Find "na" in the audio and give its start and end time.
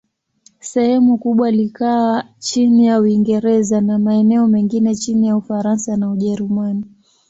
3.81-3.99, 5.97-6.11